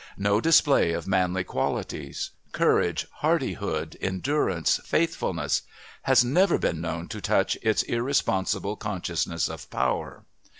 [0.17, 5.61] No display of manly qualities courage, hardihood, endurance, faithfulness
[6.01, 10.25] has ever been known to touch its irresponsible consciousness of power.